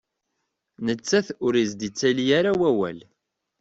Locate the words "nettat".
0.85-1.27